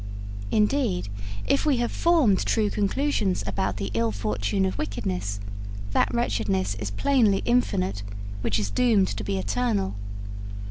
[0.49, 1.09] Indeed,
[1.45, 5.39] if we have formed true conclusions about the ill fortune of wickedness,
[5.91, 8.01] that wretchedness is plainly infinite
[8.41, 9.93] which is doomed to be eternal.'